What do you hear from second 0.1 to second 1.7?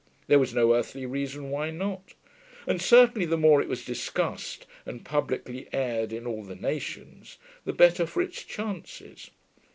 There was no earthly reason why